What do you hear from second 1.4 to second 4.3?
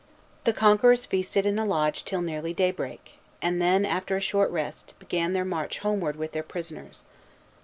in the lodge till nearly daybreak, and then, after a